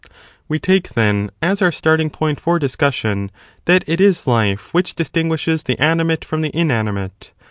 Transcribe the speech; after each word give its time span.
We 0.47 0.57
take, 0.57 0.93
then, 0.95 1.29
as 1.43 1.61
our 1.61 1.71
starting 1.71 2.09
point 2.09 2.39
for 2.39 2.57
discussion 2.57 3.29
that 3.65 3.83
it 3.87 4.01
is 4.01 4.25
life 4.25 4.69
2 4.71 4.71
which 4.71 4.95
distinguishes 4.95 5.61
the 5.63 5.77
animate 5.79 6.25
from 6.25 6.41
the 6.41 6.49
inanimate. 6.57 7.33